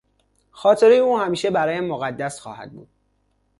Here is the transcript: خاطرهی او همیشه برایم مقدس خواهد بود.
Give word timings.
خاطرهی 0.51 0.99
او 0.99 1.19
همیشه 1.19 1.51
برایم 1.51 1.83
مقدس 1.83 2.39
خواهد 2.39 2.71
بود. 2.73 2.89